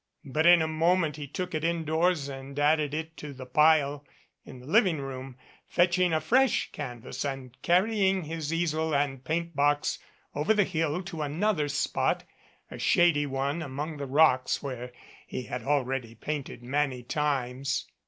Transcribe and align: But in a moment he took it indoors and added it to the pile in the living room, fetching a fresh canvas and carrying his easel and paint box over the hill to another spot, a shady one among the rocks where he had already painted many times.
But 0.25 0.47
in 0.47 0.63
a 0.63 0.67
moment 0.67 1.15
he 1.17 1.27
took 1.27 1.53
it 1.53 1.63
indoors 1.63 2.27
and 2.27 2.57
added 2.57 2.91
it 2.95 3.15
to 3.17 3.33
the 3.33 3.45
pile 3.45 4.03
in 4.43 4.57
the 4.57 4.65
living 4.65 4.97
room, 4.99 5.37
fetching 5.67 6.11
a 6.11 6.19
fresh 6.19 6.71
canvas 6.71 7.23
and 7.23 7.55
carrying 7.61 8.23
his 8.23 8.51
easel 8.51 8.95
and 8.95 9.23
paint 9.23 9.55
box 9.55 9.99
over 10.33 10.55
the 10.55 10.63
hill 10.63 11.03
to 11.03 11.21
another 11.21 11.67
spot, 11.69 12.23
a 12.71 12.79
shady 12.79 13.27
one 13.27 13.61
among 13.61 13.97
the 13.97 14.07
rocks 14.07 14.63
where 14.63 14.91
he 15.27 15.43
had 15.43 15.61
already 15.61 16.15
painted 16.15 16.63
many 16.63 17.03
times. 17.03 17.85